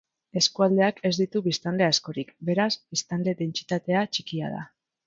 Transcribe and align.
Eskualdeak 0.39 1.01
ez 1.09 1.11
ditu 1.17 1.43
biztanle 1.49 1.87
askorik, 1.89 2.35
beraz, 2.51 2.69
biztanle 2.97 3.39
dentsitatea 3.45 4.07
txikia 4.17 4.53
da. 4.59 4.69